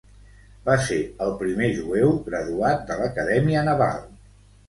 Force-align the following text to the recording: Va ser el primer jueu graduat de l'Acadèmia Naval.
Va 0.69 0.75
ser 0.85 0.95
el 1.25 1.33
primer 1.41 1.67
jueu 1.75 2.09
graduat 2.29 2.81
de 2.87 2.99
l'Acadèmia 3.01 3.65
Naval. 3.71 4.01